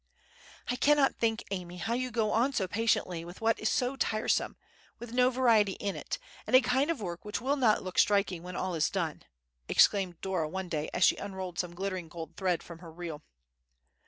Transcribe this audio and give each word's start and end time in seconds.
"I 0.67 0.77
cannot 0.77 1.17
think, 1.17 1.43
Amy, 1.51 1.77
how 1.77 1.93
you 1.93 2.07
can 2.07 2.13
go 2.13 2.31
on 2.31 2.53
so 2.53 2.67
patiently 2.67 3.23
with 3.23 3.39
what 3.39 3.59
is 3.59 3.69
so 3.69 3.95
tiresome, 3.95 4.57
with 4.97 5.13
no 5.13 5.29
variety 5.29 5.73
in 5.73 5.95
it, 5.95 6.17
and 6.47 6.55
a 6.55 6.61
kind 6.61 6.89
of 6.89 7.01
work 7.01 7.23
which 7.23 7.39
will 7.39 7.55
not 7.55 7.83
look 7.83 7.99
striking 7.99 8.41
when 8.41 8.55
all 8.55 8.73
is 8.73 8.89
done," 8.89 9.21
exclaimed 9.69 10.19
Dora 10.21 10.49
one 10.49 10.69
day, 10.69 10.89
as 10.91 11.03
she 11.03 11.17
unrolled 11.17 11.59
some 11.59 11.75
glittering 11.75 12.07
gold 12.09 12.35
thread 12.35 12.63
from 12.63 12.79
her 12.79 12.91
reel. 12.91 13.21